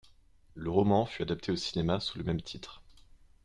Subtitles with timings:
[0.55, 2.81] Le roman fut adapté au cinéma, sous le même titre.